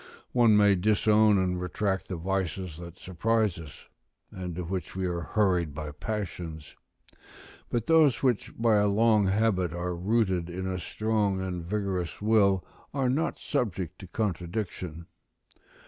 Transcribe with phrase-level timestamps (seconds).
[0.31, 3.85] One may disown and retract the vices that surprise us,
[4.31, 6.75] and to which we are hurried by passions;
[7.69, 12.65] but those which by a long habit are rooted in a strong and vigorous will
[12.95, 15.05] are not subject to contradiction.